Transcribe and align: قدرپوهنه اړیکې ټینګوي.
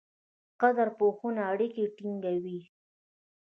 قدرپوهنه 0.61 1.41
اړیکې 1.53 1.83
ټینګوي. 1.95 2.59